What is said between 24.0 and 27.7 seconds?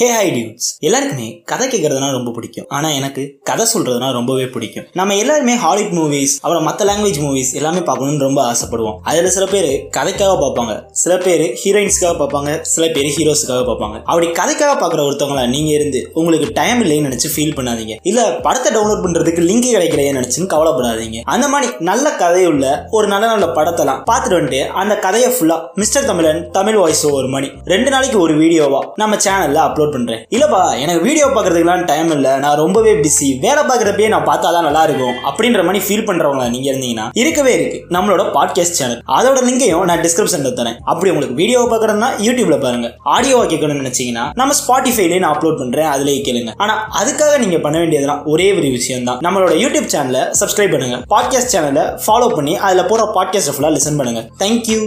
பார்த்துட்டு வந்துட்டு அந்த கதையை ஃபுல்லா மிஸ்டர் தமிழன் தமிழ் வாய்ஸ் ஒரு மணி